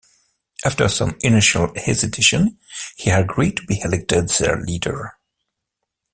After 0.65 0.87
some 0.87 1.15
initial 1.21 1.71
hesitation 1.75 2.57
he 2.97 3.11
agreed 3.11 3.57
to 3.57 3.65
be 3.67 3.79
elected 3.81 4.29
their 4.29 4.59
leader. 4.59 5.13